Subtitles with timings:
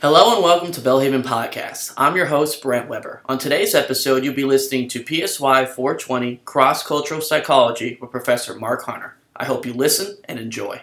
[0.00, 1.92] Hello and welcome to Belhaven Podcast.
[1.96, 3.20] I'm your host, Brent Weber.
[3.26, 8.84] On today's episode, you'll be listening to PSY 420 Cross Cultural Psychology with Professor Mark
[8.84, 9.16] Hunter.
[9.34, 10.80] I hope you listen and enjoy.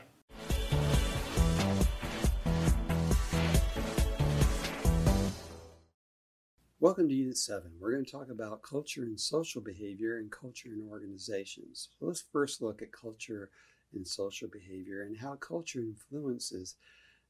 [6.81, 7.71] Welcome to Unit 7.
[7.79, 11.87] We're going to talk about culture and social behavior and culture in organizations.
[11.97, 13.49] So let's first look at culture
[13.93, 16.75] and social behavior and how culture influences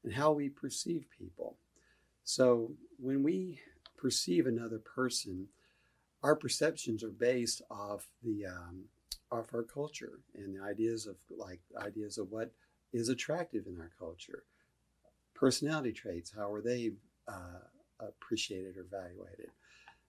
[0.02, 1.58] and how we perceive people.
[2.26, 3.60] So when we
[3.96, 5.46] perceive another person,
[6.24, 8.86] our perceptions are based off the um,
[9.30, 12.50] off our culture and the ideas of like ideas of what
[12.92, 14.42] is attractive in our culture,
[15.34, 16.32] personality traits.
[16.36, 16.90] How are they
[17.28, 17.60] uh,
[18.00, 19.50] appreciated or evaluated?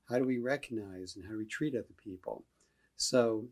[0.10, 2.46] How do we recognize and how do we treat other people?
[2.96, 3.46] So,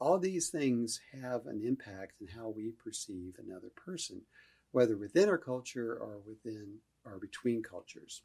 [0.00, 4.22] all these things have an impact in how we perceive another person,
[4.72, 8.22] whether within our culture or within or between cultures.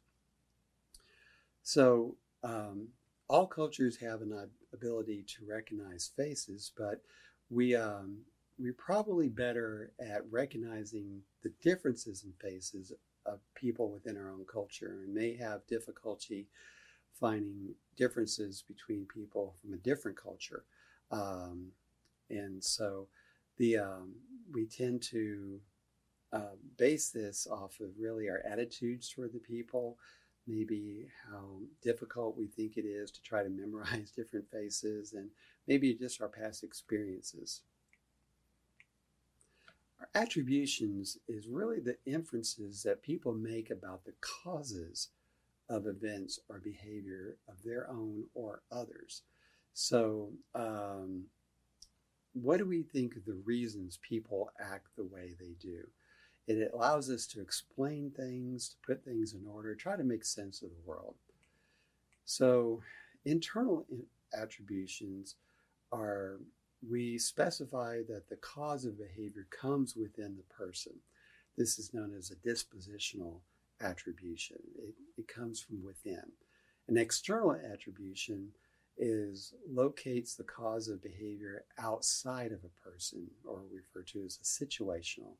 [1.62, 2.88] So, um,
[3.28, 7.00] all cultures have an ability to recognize faces, but
[7.48, 8.18] we um,
[8.58, 12.92] we're probably better at recognizing the differences in faces
[13.26, 16.48] of people within our own culture and may have difficulty
[17.18, 20.64] finding differences between people from a different culture.
[21.10, 21.68] Um,
[22.30, 23.08] and so
[23.58, 24.14] the um,
[24.52, 25.60] we tend to
[26.32, 29.98] uh, base this off of really our attitudes toward the people,
[30.46, 35.30] maybe how difficult we think it is to try to memorize different faces, and
[35.66, 37.62] maybe just our past experiences.
[40.00, 45.08] Our attributions is really the inferences that people make about the causes
[45.68, 49.22] of events or behavior of their own or others.
[49.72, 51.24] So, um,
[52.32, 55.82] what do we think of the reasons people act the way they do?
[56.50, 60.62] It allows us to explain things, to put things in order, try to make sense
[60.62, 61.14] of the world.
[62.24, 62.82] So,
[63.24, 63.86] internal
[64.34, 65.36] attributions
[65.92, 66.40] are
[66.88, 70.94] we specify that the cause of behavior comes within the person.
[71.56, 73.42] This is known as a dispositional
[73.80, 76.32] attribution, it, it comes from within.
[76.88, 78.48] An external attribution
[78.98, 84.64] is locates the cause of behavior outside of a person, or referred to as a
[84.64, 85.36] situational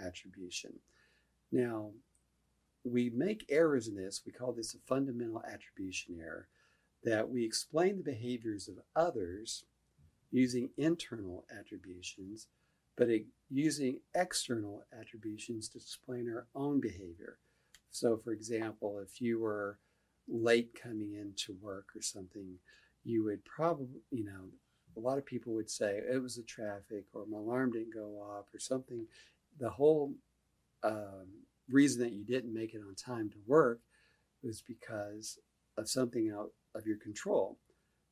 [0.00, 0.72] attribution.
[1.52, 1.90] Now,
[2.84, 4.22] we make errors in this.
[4.24, 6.48] We call this a fundamental attribution error
[7.04, 9.64] that we explain the behaviors of others
[10.30, 12.48] using internal attributions,
[12.96, 13.08] but
[13.50, 17.38] using external attributions to explain our own behavior.
[17.90, 19.78] So, for example, if you were
[20.28, 22.58] late coming into work or something,
[23.04, 24.50] you would probably, you know,
[24.96, 28.16] a lot of people would say it was the traffic or my alarm didn't go
[28.20, 29.06] off or something.
[29.58, 30.14] The whole
[30.82, 31.26] um,
[31.68, 33.80] reason that you didn't make it on time to work
[34.42, 35.38] was because
[35.76, 37.58] of something out of your control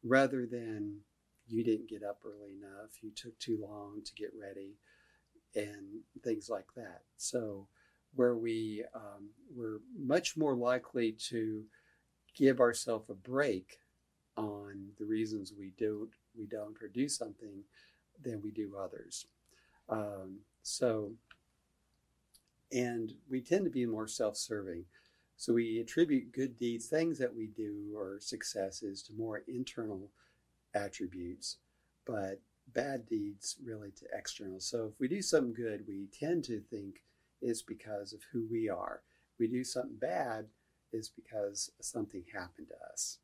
[0.03, 1.01] rather than
[1.49, 4.77] you didn't get up early enough, you took too long to get ready,
[5.55, 7.03] and things like that.
[7.17, 7.69] So,
[8.15, 11.65] where we um, we're much more likely to
[12.35, 13.79] give ourselves a break
[14.37, 17.63] on the reasons we don't we don't or do something
[18.23, 19.27] than we do others.
[19.89, 21.13] Um, so,
[22.73, 24.85] and we tend to be more self-serving.
[25.37, 30.11] So we attribute good deeds, things that we do or successes to more internal
[30.75, 31.59] attributes,
[32.07, 32.41] but
[32.73, 34.61] bad deeds really to external.
[34.61, 37.03] So if we do something good, we tend to think
[37.43, 39.03] it's because of who we are.
[39.35, 40.47] If we do something bad,
[40.93, 43.19] is because something happened to us.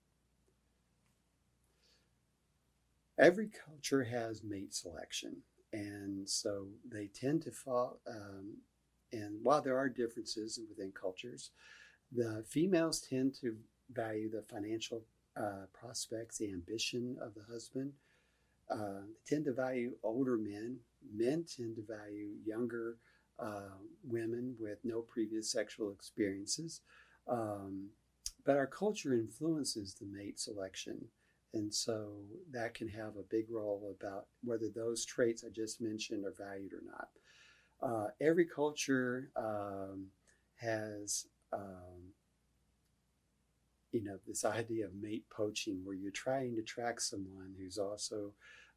[3.18, 5.36] Every culture has mate selection,
[5.72, 8.00] and so they tend to fall.
[8.06, 8.56] Um,
[9.12, 11.50] and while there are differences within cultures,
[12.10, 13.56] the females tend to
[13.92, 15.02] value the financial
[15.36, 17.92] uh, prospects, the ambition of the husband.
[18.70, 20.76] Uh, tend to value older men.
[21.14, 22.96] Men tend to value younger
[23.38, 26.80] uh, women with no previous sexual experiences.
[27.28, 27.88] Um,
[28.44, 31.04] but our culture influences the mate selection.
[31.54, 32.12] And so
[32.50, 36.72] that can have a big role about whether those traits I just mentioned are valued
[36.72, 37.08] or not.
[37.82, 40.06] Uh, every culture um,
[40.56, 42.12] has um,
[43.92, 48.32] you know, this idea of mate poaching, where you're trying to track someone who's also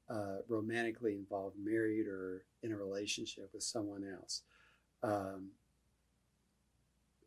[0.09, 4.43] uh, romantically involved, married, or in a relationship with someone else.
[5.01, 5.51] Um,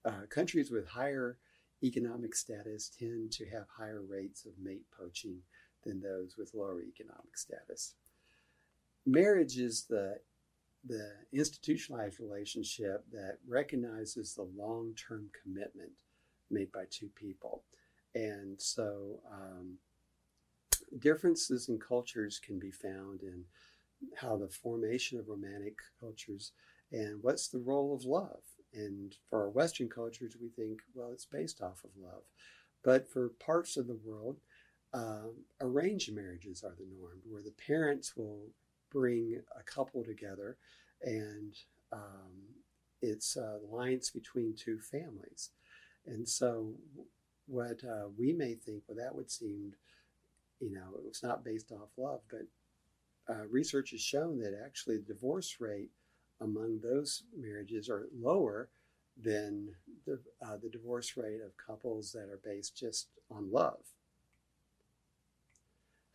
[0.05, 1.39] uh, countries with higher
[1.83, 5.39] economic status tend to have higher rates of mate poaching
[5.85, 7.95] than those with lower economic status.
[9.07, 10.19] Marriage is the
[10.89, 15.93] the institutionalized relationship that recognizes the long term commitment
[16.51, 17.63] made by two people.
[18.15, 19.75] And so um,
[20.99, 23.45] differences in cultures can be found in
[24.17, 26.53] how the formation of romantic cultures
[26.91, 28.41] and what's the role of love.
[28.73, 32.23] And for our Western cultures, we think, well, it's based off of love.
[32.83, 34.41] But for parts of the world,
[34.95, 38.49] um, arranged marriages are the norm, where the parents will
[38.91, 40.57] bring a couple together
[41.03, 41.55] and
[41.93, 42.33] um,
[43.03, 45.51] it's an alliance between two families.
[46.07, 46.73] And so,
[47.47, 49.73] what uh, we may think, well, that would seem,
[50.61, 52.43] you know, it was not based off love, but
[53.33, 55.91] uh, research has shown that actually the divorce rate
[56.41, 58.69] among those marriages are lower
[59.23, 59.69] than
[60.07, 63.81] the, uh, the divorce rate of couples that are based just on love.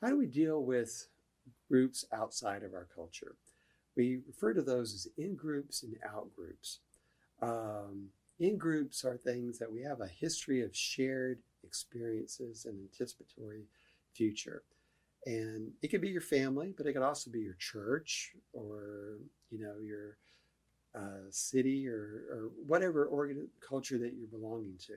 [0.01, 1.07] How do we deal with
[1.67, 3.35] groups outside of our culture?
[3.95, 6.79] We refer to those as in groups and out groups.
[7.41, 13.63] Um, in groups are things that we have a history of shared experiences and anticipatory
[14.13, 14.63] future.
[15.25, 19.17] And it could be your family, but it could also be your church or,
[19.49, 20.17] you know, your
[20.95, 24.95] uh, city or, or whatever organ- culture that you're belonging to.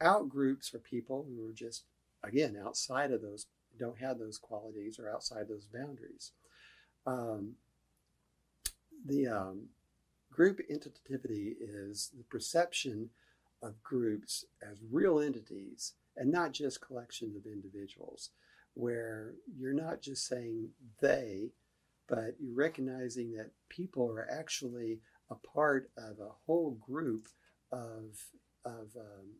[0.00, 1.84] Out groups are people who are just,
[2.22, 3.46] again, outside of those,
[3.78, 6.32] don't have those qualities or outside those boundaries.
[7.06, 7.54] Um,
[9.06, 9.68] the um,
[10.32, 13.10] group entitativity is the perception
[13.62, 18.30] of groups as real entities and not just collections of individuals
[18.74, 20.68] where you're not just saying
[21.00, 21.50] they,
[22.08, 24.98] but you're recognizing that people are actually
[25.30, 27.28] a part of a whole group
[27.72, 28.24] of,
[28.64, 29.36] of um,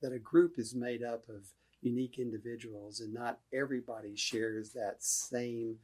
[0.00, 1.46] that a group is made up of
[1.80, 5.76] unique individuals and not everybody shares that same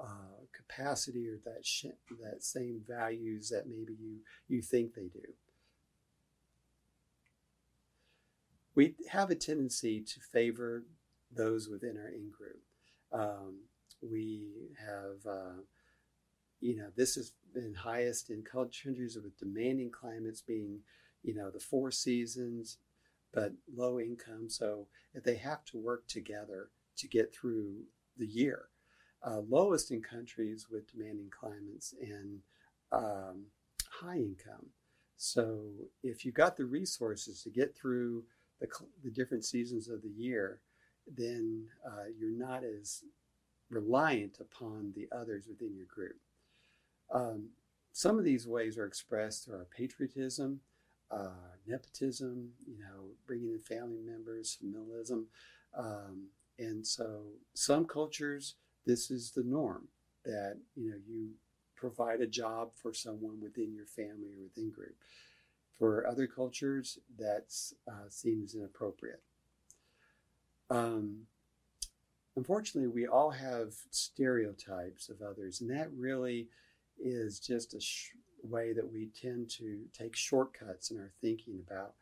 [0.00, 1.86] uh, capacity or that sh-
[2.22, 4.18] that same values that maybe you
[4.48, 5.20] you think they do.
[8.74, 10.84] We have a tendency to favor
[11.32, 12.60] those within our in group.
[13.12, 13.60] Um,
[14.02, 15.60] we have, uh,
[16.60, 20.80] you know, this has been highest in countries with demanding climates being,
[21.22, 22.78] you know, the four seasons,
[23.34, 24.48] but low income.
[24.48, 24.86] So
[25.24, 27.82] they have to work together to get through
[28.16, 28.66] the year,
[29.26, 32.38] uh, lowest in countries with demanding climates and
[32.92, 33.46] um,
[33.90, 34.66] high income.
[35.16, 35.64] So
[36.02, 38.24] if you've got the resources to get through
[38.60, 38.68] the,
[39.02, 40.60] the different seasons of the year,
[41.06, 43.02] then uh, you're not as
[43.70, 46.16] reliant upon the others within your group.
[47.12, 47.48] Um,
[47.92, 50.60] some of these ways are expressed through our patriotism,
[51.14, 55.24] uh, nepotism, you know, bringing in family members, familialism.
[55.76, 56.28] Um,
[56.58, 57.22] and so
[57.54, 58.54] some cultures,
[58.86, 59.88] this is the norm
[60.24, 61.30] that, you know, you
[61.76, 64.96] provide a job for someone within your family or within group.
[65.78, 67.52] For other cultures, that
[67.88, 69.22] uh, seems inappropriate.
[70.70, 71.26] Um,
[72.36, 76.48] unfortunately, we all have stereotypes of others, and that really
[76.98, 78.12] is just a sh-
[78.44, 81.94] way that we tend to take shortcuts in our thinking about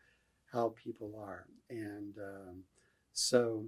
[0.53, 1.47] how people are.
[1.71, 2.65] And um,
[3.13, 3.67] so,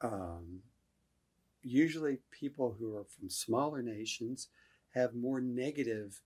[0.00, 0.60] um,
[1.62, 4.48] usually, people who are from smaller nations
[4.94, 6.20] have more negative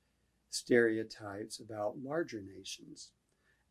[0.51, 3.11] stereotypes about larger nations,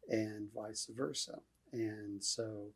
[0.09, 1.39] and vice versa.
[1.71, 2.67] And so,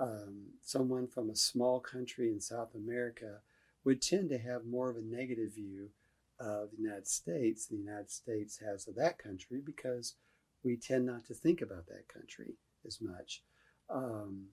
[0.00, 3.40] um, someone from a small country in South America
[3.84, 5.90] would tend to have more of a negative view
[6.38, 10.14] of the United States the United States has of that country because
[10.62, 12.54] we tend not to think about that country
[12.86, 13.42] as much.
[13.88, 14.46] Um,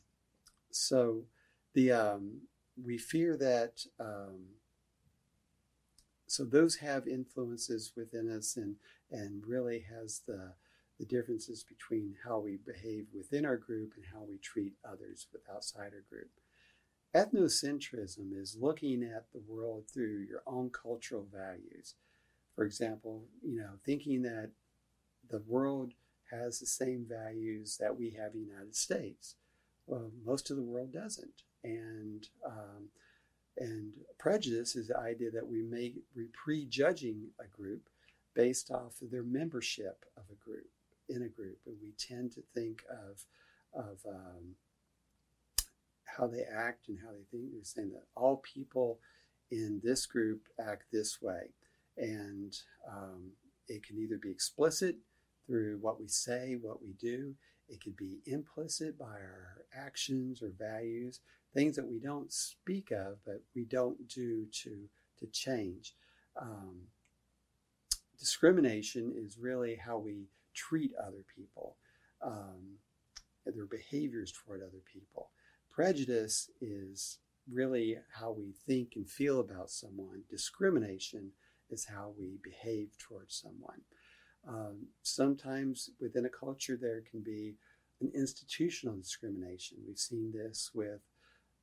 [0.72, 1.26] so
[1.74, 2.42] the um,
[2.82, 4.46] we fear that um,
[6.28, 8.76] so those have influences within us and
[9.12, 10.54] and really has the
[11.00, 15.42] the differences between how we behave within our group and how we treat others with
[15.54, 16.30] outside our group.
[17.16, 21.94] Ethnocentrism is looking at the world through your own cultural values.
[22.56, 24.52] For example, you know, thinking that
[25.30, 25.94] the world
[26.32, 29.36] has the same values that we have in the United States.
[29.86, 31.44] Well, most of the world doesn't.
[31.64, 32.90] And um,
[33.58, 37.88] and prejudice is the idea that we may be prejudging a group
[38.34, 40.70] based off of their membership of a group
[41.08, 43.26] in a group, and we tend to think of
[43.74, 44.56] of um,
[46.18, 47.52] how they act and how they think.
[47.52, 49.00] They're saying that all people
[49.52, 51.52] in this group act this way,
[51.98, 52.56] and
[52.90, 53.32] um,
[53.68, 54.98] it can either be explicit
[55.46, 57.36] through what we say, what we do.
[57.70, 61.20] It could be implicit by our actions or values,
[61.54, 64.90] things that we don't speak of, but we don't do to
[65.20, 65.94] to change.
[66.40, 66.88] Um,
[68.20, 71.76] discrimination is really how we treat other people,
[72.22, 72.78] um,
[73.46, 75.30] their behaviors toward other people.
[75.74, 77.18] Prejudice is
[77.52, 80.22] really how we think and feel about someone.
[80.30, 81.32] Discrimination
[81.72, 83.82] is how we behave towards someone.
[84.48, 87.56] Um, sometimes within a culture, there can be
[88.02, 89.78] an institutional discrimination.
[89.88, 91.02] We've seen this with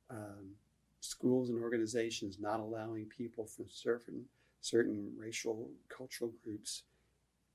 [0.09, 0.55] um,
[0.99, 4.25] schools and organizations not allowing people from certain
[4.59, 6.83] certain racial cultural groups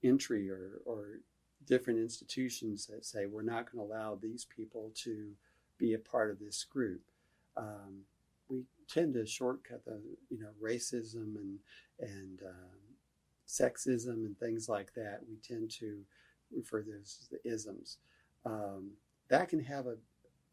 [0.02, 1.20] entry or, or
[1.66, 5.30] different institutions that say we're not going to allow these people to
[5.78, 7.02] be a part of this group.
[7.56, 8.04] Um,
[8.49, 11.59] we tend to shortcut the you know racism and
[12.00, 12.78] and um,
[13.47, 15.21] sexism and things like that.
[15.28, 16.00] We tend to
[16.54, 17.99] refer to those as the isms.
[18.45, 18.92] Um,
[19.28, 19.99] that can have a, of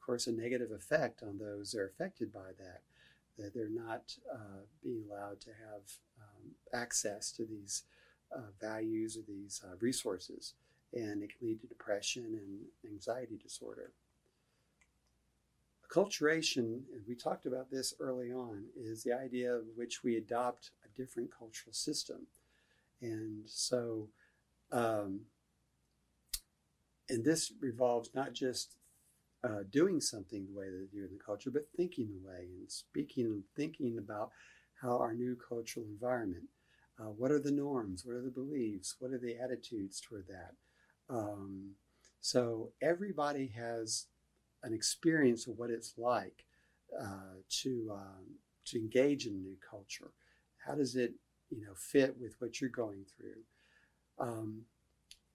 [0.05, 2.81] course, a negative effect on those that are affected by that.
[3.37, 5.81] That they're not uh, being allowed to have
[6.21, 7.83] um, access to these
[8.35, 10.53] uh, values or these uh, resources,
[10.93, 13.91] and it can lead to depression and anxiety disorder.
[15.93, 20.97] Acculturation, we talked about this early on, is the idea of which we adopt a
[20.99, 22.27] different cultural system.
[23.01, 24.09] And so,
[24.71, 25.21] um,
[27.09, 28.75] and this revolves not just
[29.43, 32.47] uh, doing something the way that they do in the culture, but thinking the way
[32.59, 34.31] and speaking and thinking about
[34.81, 36.45] how our new cultural environment,
[36.99, 40.53] uh, what are the norms, what are the beliefs, what are the attitudes toward that.
[41.09, 41.71] Um,
[42.21, 44.07] so everybody has
[44.63, 46.45] an experience of what it's like
[46.99, 48.25] uh, to um,
[48.65, 50.11] to engage in new culture.
[50.65, 51.13] How does it,
[51.49, 53.41] you know, fit with what you're going through?
[54.19, 54.61] Um,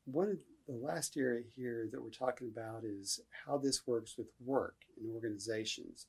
[0.07, 4.29] one of the last area here that we're talking about is how this works with
[4.45, 6.07] work in organizations,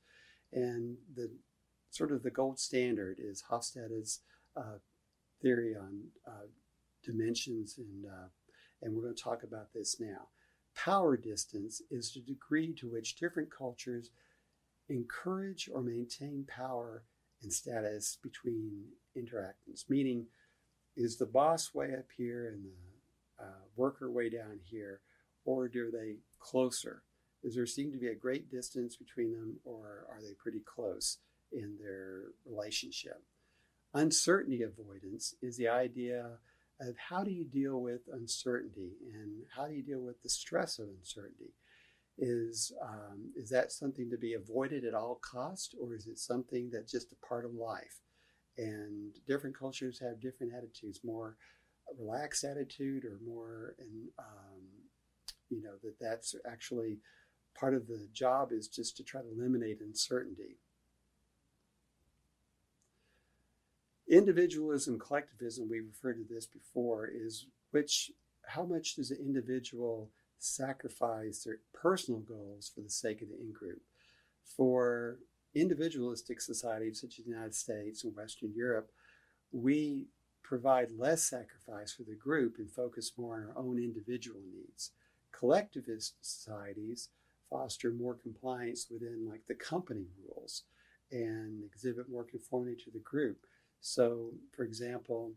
[0.53, 1.29] and the
[1.91, 4.19] sort of the gold standard is Hofstede's
[4.55, 4.77] uh,
[5.41, 6.47] theory on uh,
[7.03, 8.27] dimensions, and uh,
[8.81, 10.29] and we're going to talk about this now.
[10.85, 14.11] Power distance is the degree to which different cultures
[14.87, 17.03] encourage or maintain power
[17.41, 18.85] and status between
[19.17, 20.25] interactants, meaning
[20.95, 25.01] is the boss way up here and the uh, worker way down here,
[25.43, 27.03] or do they closer?
[27.43, 31.17] Does there seem to be a great distance between them, or are they pretty close
[31.51, 33.21] in their relationship?
[33.93, 36.37] Uncertainty avoidance is the idea
[36.79, 40.79] of how do you deal with uncertainty and how do you deal with the stress
[40.79, 41.53] of uncertainty?
[42.17, 46.69] Is um, is that something to be avoided at all cost, or is it something
[46.69, 48.01] that's just a part of life?
[48.57, 51.37] And different cultures have different attitudes, more
[51.97, 54.63] relaxed attitude, or more, and um,
[55.49, 56.99] you know that that's actually
[57.57, 60.57] part of the job is just to try to eliminate uncertainty.
[64.09, 68.11] Individualism, collectivism, we referred to this before, is which
[68.47, 73.51] how much does the individual sacrifice their personal goals for the sake of the in
[73.51, 73.81] group?
[74.43, 75.19] For
[75.53, 78.89] individualistic societies such as the United States and Western Europe,
[79.51, 80.07] we
[80.41, 84.91] provide less sacrifice for the group and focus more on our own individual needs.
[85.31, 87.09] Collectivist societies
[87.47, 90.63] foster more compliance within like the company rules
[91.11, 93.45] and exhibit more conformity to the group.
[93.81, 95.31] So, for example,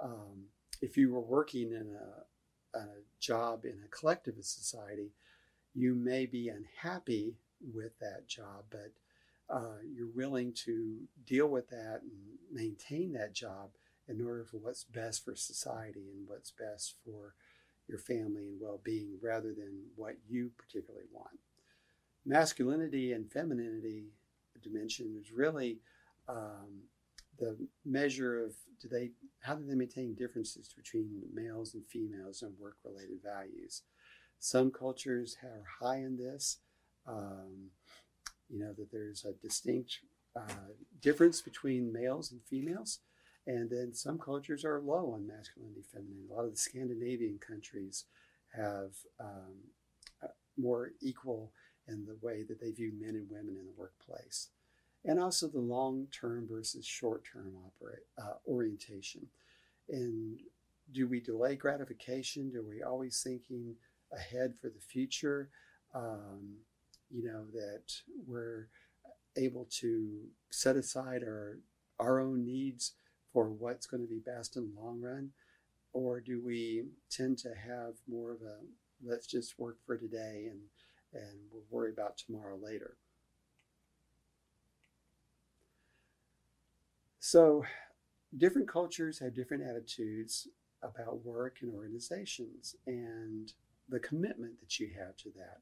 [0.00, 0.44] um,
[0.80, 2.86] if you were working in a, a
[3.20, 5.12] job in a collectivist society,
[5.74, 7.34] you may be unhappy
[7.74, 8.92] with that job, but
[9.50, 13.70] uh, you're willing to deal with that and maintain that job
[14.08, 17.34] in order for what's best for society and what's best for
[17.88, 21.38] your family and well-being rather than what you particularly want.
[22.24, 24.04] Masculinity and femininity
[24.62, 25.78] dimension is really
[26.28, 26.82] um,
[27.38, 32.58] the measure of do they how do they maintain differences between males and females and
[32.58, 33.82] work related values?
[34.40, 36.58] Some cultures are high in this
[37.06, 37.70] um,
[38.48, 39.98] you know that there's a distinct
[40.36, 43.00] uh, difference between males and females
[43.46, 48.04] and then some cultures are low on masculinity femininity a lot of the scandinavian countries
[48.54, 49.56] have um,
[50.56, 51.52] more equal
[51.86, 54.48] in the way that they view men and women in the workplace
[55.04, 57.52] and also the long term versus short term
[58.18, 59.26] uh, orientation.
[59.88, 60.40] And
[60.92, 62.50] do we delay gratification?
[62.50, 63.74] Do we always thinking
[64.12, 65.50] ahead for the future?
[65.94, 66.56] Um,
[67.10, 67.92] you know, that
[68.26, 68.68] we're
[69.36, 71.58] able to set aside our,
[71.98, 72.92] our own needs
[73.32, 75.30] for what's going to be best in the long run?
[75.92, 78.58] Or do we tend to have more of a
[79.04, 80.60] let's just work for today and,
[81.14, 82.96] and we'll worry about tomorrow later?
[87.30, 87.62] So,
[88.38, 90.48] different cultures have different attitudes
[90.82, 93.52] about work and organizations and
[93.90, 95.58] the commitment that you have to that.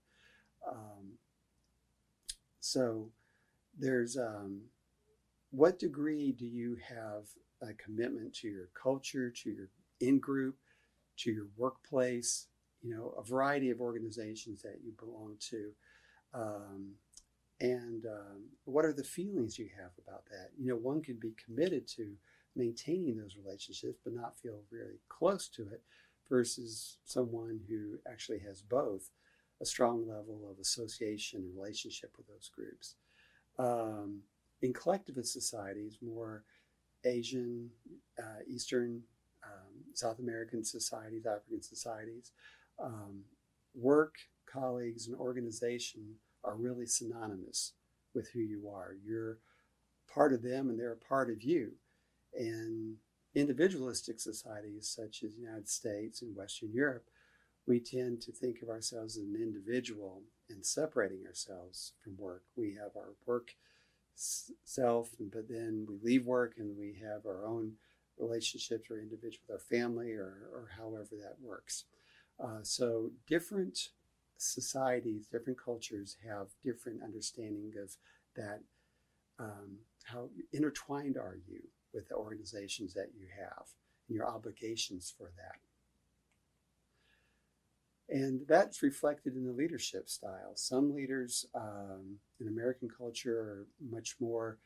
[0.70, 1.18] Um,
[2.60, 3.10] so
[3.76, 4.60] there's um,
[5.50, 7.24] what degree do you have
[7.68, 9.68] a commitment to your culture, to your
[10.00, 10.58] in group,
[11.16, 12.46] to your workplace,
[12.80, 15.72] you know, a variety of organizations that you belong to.
[16.32, 16.92] Um,
[17.60, 20.50] and um, what are the feelings you have about that?
[20.58, 22.12] You know, one could be committed to
[22.54, 25.82] maintaining those relationships, but not feel very close to it,
[26.28, 29.10] versus someone who actually has both
[29.60, 32.94] a strong level of association and relationship with those groups.
[33.58, 34.20] Um,
[34.60, 36.44] in collectivist societies, more
[37.04, 37.70] Asian,
[38.18, 39.02] uh, Eastern,
[39.44, 42.32] um, South American societies, African societies,
[42.78, 43.20] um,
[43.74, 47.72] work, colleagues, and organization are really synonymous
[48.14, 48.94] with who you are.
[49.04, 49.38] You're
[50.12, 51.72] part of them and they're a part of you.
[52.34, 52.96] And
[53.34, 57.04] individualistic societies such as the United States and Western Europe,
[57.66, 62.44] we tend to think of ourselves as an individual and separating ourselves from work.
[62.56, 63.50] We have our work
[64.14, 67.72] self, but then we leave work and we have our own
[68.18, 71.84] relationships or individual with our family or, or however that works.
[72.42, 73.90] Uh, so different
[74.38, 77.92] societies, different cultures have different understanding of
[78.36, 78.60] that.
[79.38, 81.60] Um, how intertwined are you
[81.92, 83.66] with the organizations that you have
[84.08, 85.58] and your obligations for that?
[88.08, 90.52] And that's reflected in the leadership style.
[90.54, 94.58] Some leaders um, in American culture are much more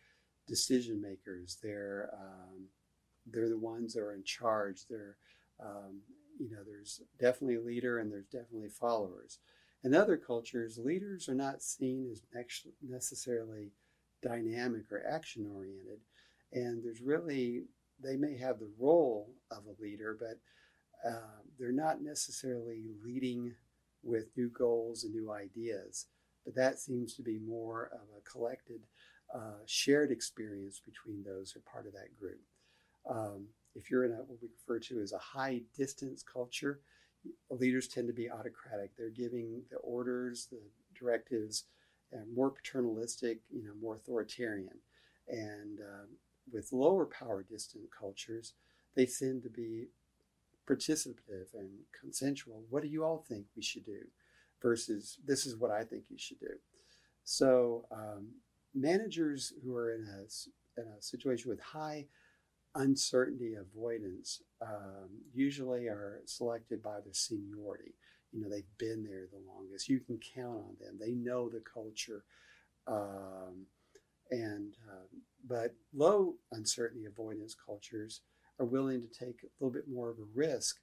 [0.47, 1.57] decision makers.
[1.62, 2.67] They're um,
[3.27, 4.83] they're the ones that are in charge.
[4.91, 5.17] They're
[5.59, 6.00] um,
[6.39, 9.39] you know there's definitely a leader and there's definitely followers.
[9.82, 12.22] In other cultures, leaders are not seen as
[12.82, 13.70] necessarily
[14.22, 16.00] dynamic or action oriented,
[16.52, 17.64] and there's really
[18.02, 20.38] they may have the role of a leader, but
[21.08, 23.54] uh, they're not necessarily leading
[24.02, 26.06] with new goals and new ideas,
[26.45, 28.80] but that seems to be more of a collected,
[29.34, 32.40] uh, shared experience between those who are part of that group.
[33.08, 36.80] Um, if you're in a, what we refer to as a high distance culture,
[37.50, 38.97] leaders tend to be autocratic.
[38.97, 40.61] They're giving the orders, the
[40.99, 41.65] directives,
[42.13, 44.78] and more paternalistic, you know, more authoritarian.
[45.28, 46.09] And um,
[46.52, 48.54] with lower power distant cultures,
[48.95, 49.89] they tend to be
[50.69, 52.65] participative and consensual.
[52.71, 54.00] What do you all think we should do?
[54.63, 56.54] Versus this is what I think you should do.
[57.25, 58.28] So um,
[58.75, 62.06] managers who are in a, in a situation with high
[62.75, 67.95] uncertainty avoidance um, usually are selected by their seniority.
[68.33, 69.89] You know, they've been there the longest.
[69.89, 70.99] You can count on them.
[71.00, 72.25] They know the culture.
[72.87, 73.67] Um,
[74.30, 75.06] and uh,
[75.47, 78.21] but low uncertainty avoidance cultures
[78.61, 80.76] are willing to take a little bit more of a risk.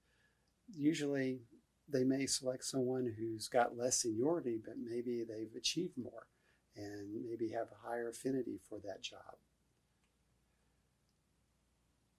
[0.75, 1.39] Usually,
[1.87, 6.27] they may select someone who's got less seniority, but maybe they've achieved more
[6.75, 9.37] and maybe have a higher affinity for that job.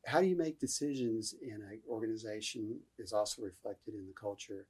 [0.09, 4.67] How do you make decisions in an organization is also reflected in the culture.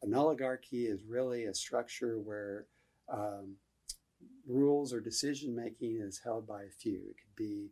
[0.00, 2.66] An oligarchy is really a structure where
[3.12, 3.56] um,
[4.46, 7.00] rules or decision making is held by a few.
[7.10, 7.70] It could be,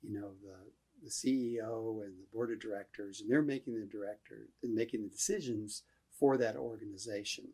[0.00, 0.54] you know, the
[1.02, 5.08] the CEO and the board of directors, and they're making the director and making the
[5.08, 5.82] decisions
[6.18, 7.48] for that organization.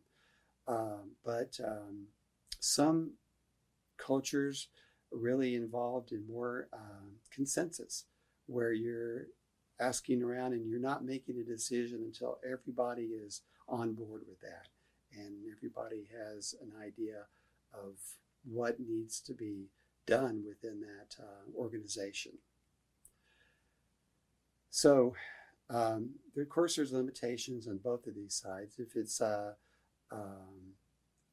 [0.67, 2.07] Um, but um,
[2.59, 3.13] some
[3.97, 4.67] cultures
[5.11, 8.05] are really involved in more uh, consensus,
[8.47, 9.27] where you're
[9.79, 14.67] asking around and you're not making a decision until everybody is on board with that,
[15.13, 17.23] and everybody has an idea
[17.73, 17.97] of
[18.43, 19.69] what needs to be
[20.05, 22.33] done within that uh, organization.
[24.69, 25.15] So,
[25.69, 28.75] um, of course, there's limitations on both of these sides.
[28.77, 29.53] If it's uh,
[30.11, 30.75] um,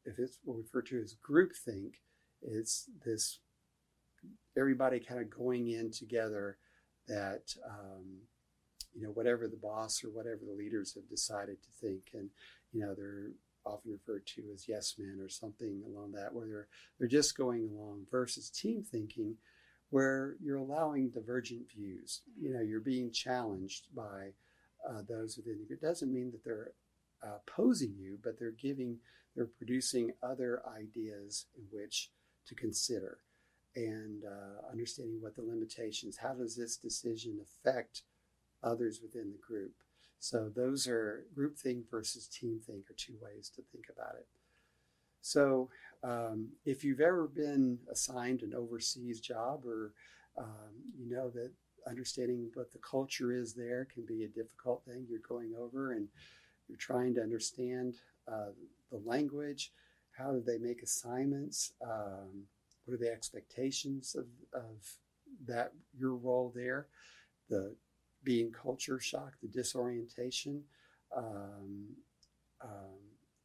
[0.04, 1.94] if it's what we refer to as groupthink,
[2.40, 3.38] it's this
[4.56, 6.56] everybody kind of going in together
[7.08, 8.22] that um,
[8.94, 12.30] you know whatever the boss or whatever the leaders have decided to think, and
[12.72, 13.30] you know they're
[13.64, 17.68] often referred to as yes men or something along that, where they're they're just going
[17.68, 19.36] along versus team thinking
[19.92, 22.22] where you're allowing divergent views.
[22.40, 24.32] You know, you're being challenged by
[24.88, 25.66] uh, those within you.
[25.68, 26.72] It doesn't mean that they're
[27.22, 28.96] opposing you, but they're giving,
[29.36, 32.10] they're producing other ideas in which
[32.46, 33.18] to consider
[33.74, 36.16] and uh, understanding what the limitations.
[36.16, 38.02] How does this decision affect
[38.62, 39.72] others within the group?
[40.18, 44.26] So those are group think versus team think are two ways to think about it.
[45.20, 45.68] So
[46.04, 49.94] um, if you've ever been assigned an overseas job or
[50.38, 51.50] um, you know that
[51.88, 55.06] understanding what the culture is there can be a difficult thing.
[55.08, 56.08] You're going over and
[56.68, 57.96] you're trying to understand
[58.28, 58.50] uh,
[58.90, 59.72] the language.
[60.16, 61.72] How do they make assignments?
[61.84, 62.44] Um,
[62.92, 64.86] what are the expectations of, of
[65.46, 66.88] that your role there?
[67.48, 67.74] The
[68.22, 70.62] being culture shock, the disorientation.
[71.16, 71.86] Um,
[72.62, 72.98] um,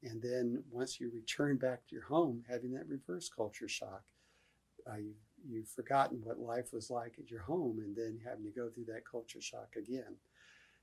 [0.04, 4.04] and then once you return back to your home, having that reverse culture shock.
[4.90, 5.14] Uh, you,
[5.46, 8.86] you've forgotten what life was like at your home and then having to go through
[8.86, 10.16] that culture shock again.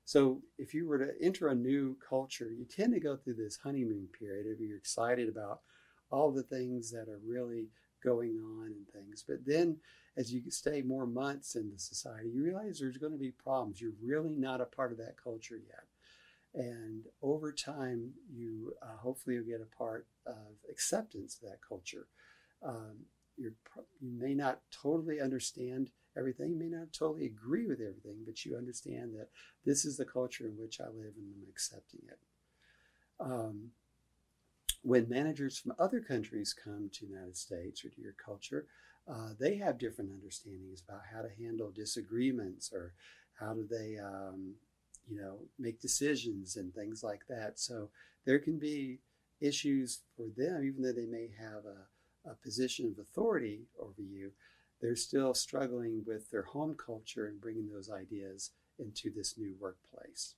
[0.05, 3.57] So if you were to enter a new culture, you tend to go through this
[3.57, 5.61] honeymoon period of you're excited about
[6.11, 7.69] all the things that are really
[8.05, 9.23] going on and things.
[9.27, 9.77] But then
[10.17, 13.81] as you stay more months in the society, you realize there's going to be problems.
[13.81, 15.83] You're really not a part of that culture yet.
[16.53, 22.07] And over time, you uh, hopefully you'll get a part of acceptance of that culture.
[22.63, 23.05] Um,
[23.37, 23.51] you
[24.01, 29.13] may not totally understand everything, you may not totally agree with everything, but you understand
[29.15, 29.27] that
[29.65, 32.19] this is the culture in which I live and I'm accepting it.
[33.19, 33.71] Um,
[34.85, 38.67] when managers from other countries come to the United States or to your culture,
[39.11, 42.93] uh, they have different understandings about how to handle disagreements or
[43.39, 44.53] how do they, um,
[45.09, 47.59] you know, make decisions and things like that.
[47.59, 47.89] So
[48.25, 48.99] there can be
[49.41, 54.33] issues for them, even though they may have a, a position of authority over you.
[54.81, 60.35] They're still struggling with their home culture and bringing those ideas into this new workplace.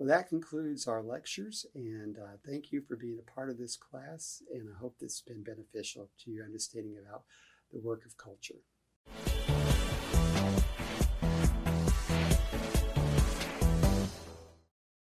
[0.00, 3.76] Well, that concludes our lectures, and uh, thank you for being a part of this
[3.76, 7.24] class, and I hope this has been beneficial to your understanding about
[7.70, 8.62] the work of culture.